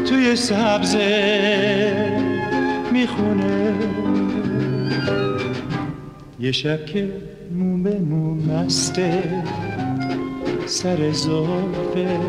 توی 0.05 0.35
سبزه 0.35 2.19
می‌خونه. 2.91 3.73
یه 6.39 6.51
شب 6.51 6.85
که 6.85 7.11
موم 7.55 7.83
به 7.83 7.99
موم 7.99 8.37
مسته 8.37 9.23
سر 10.65 11.11
زلفه 11.11 12.19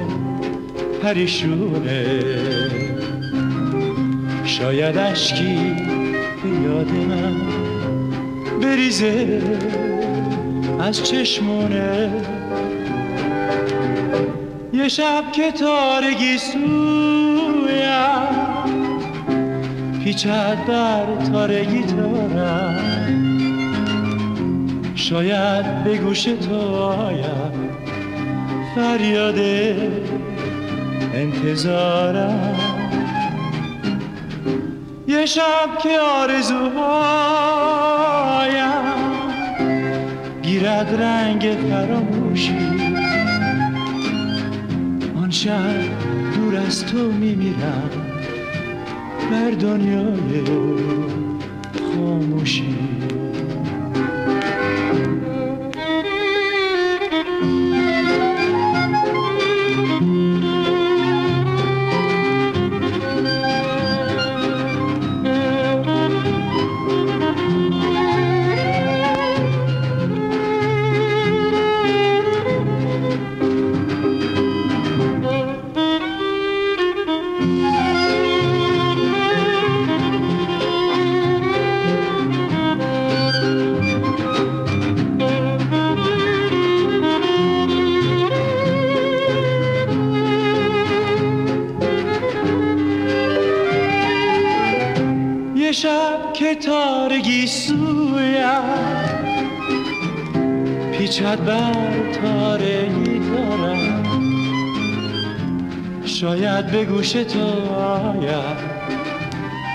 پریشونه. 1.03 2.21
شاید 4.45 4.99
اشکی 4.99 5.73
به 6.43 6.49
یاد 6.69 6.91
من 6.91 7.35
بریزه 8.63 9.43
از 10.81 11.03
چشمونه. 11.03 12.11
یه 14.75 14.89
شب 14.89 15.33
که 15.33 15.53
تارگی 15.53 16.39
سویم 16.39 17.75
پیچد 20.05 20.59
بر 20.69 21.07
تارگی 21.33 21.83
تارم 21.83 22.77
شاید 24.95 25.85
به 25.85 25.97
گوش 25.97 26.23
تو 26.23 26.77
آیم 26.77 27.75
فریاد 28.75 29.39
انتظارم. 31.15 32.55
یه 35.09 35.27
شب 35.27 35.79
که 35.83 35.99
آرزوهایم 36.01 36.75
گیرد 40.43 41.03
رنگ 41.03 41.57
فراموشی. 41.71 42.74
شب 45.45 45.99
دور 46.35 46.57
از 46.57 46.87
تو 46.87 47.13
میمیرم 47.13 47.91
بر 49.31 49.51
دنیای 49.51 50.45
خاموشی. 51.95 52.77
تارگی 97.45 97.47
سویم 97.47 98.65
پیچد 100.93 101.45
بر 101.45 101.73
تارگی 102.23 103.19
دارم 103.19 104.03
شاید 106.05 106.67
به 106.67 106.85
گوش 106.85 107.13
تو 107.13 107.75
آید 107.75 108.59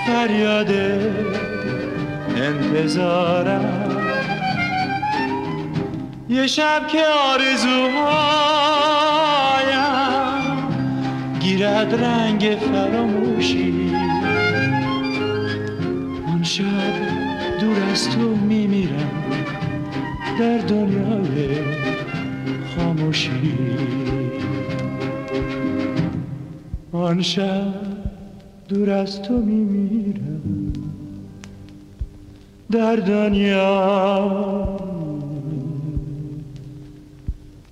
فریاد 0.08 0.72
انتظارم. 2.36 3.86
یه 6.30 6.48
شب 6.48 6.88
که 6.88 7.04
آرزوهایم. 7.34 8.00
گیرد 11.40 11.96
رنگ 12.04 12.58
فراموشی. 12.74 13.90
شب 16.44 17.29
دور 17.60 17.84
از 17.92 18.10
تو 18.10 18.36
میمیرم 18.36 19.22
در 20.40 20.58
دنیای 20.58 21.60
خاموشی. 22.76 23.54
آن 26.92 27.22
شب 27.22 27.74
دور 28.68 28.90
از 28.90 29.22
تو 29.22 29.34
میمیرم 29.34 30.74
در 32.72 32.96
دنیا 32.96 33.70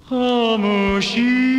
خاموشی. 0.10 1.57